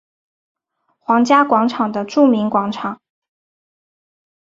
[0.97, 2.99] 皇家广场的著名广场。